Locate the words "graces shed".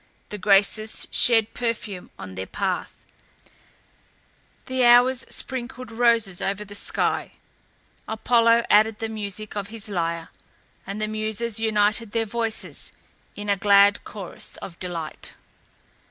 0.39-1.53